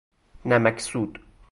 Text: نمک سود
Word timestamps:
نمک 0.45 0.79
سود 0.79 1.19